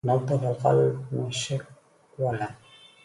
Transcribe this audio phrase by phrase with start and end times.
[0.05, 1.65] نظف القلب من الشك
[2.19, 2.51] ولا